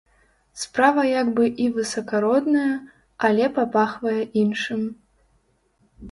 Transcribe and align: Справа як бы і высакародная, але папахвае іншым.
Справа 0.59 1.01
як 1.07 1.27
бы 1.39 1.43
і 1.65 1.65
высакародная, 1.75 2.71
але 3.29 3.45
папахвае 3.59 4.17
іншым. 4.45 4.81